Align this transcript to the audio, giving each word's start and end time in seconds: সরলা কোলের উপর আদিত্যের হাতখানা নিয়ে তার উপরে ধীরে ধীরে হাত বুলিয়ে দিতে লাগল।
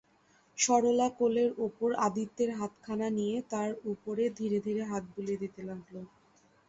সরলা 0.57 1.07
কোলের 1.17 1.51
উপর 1.67 1.89
আদিত্যের 2.07 2.49
হাতখানা 2.59 3.07
নিয়ে 3.17 3.37
তার 3.51 3.71
উপরে 3.91 4.23
ধীরে 4.39 4.57
ধীরে 4.59 4.81
হাত 4.85 5.03
বুলিয়ে 5.13 5.41
দিতে 5.43 5.61
লাগল। 5.69 5.95